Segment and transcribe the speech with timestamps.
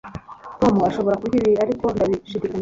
[0.61, 2.59] tom ashobora kurya ibi, ariko ndabishidikanya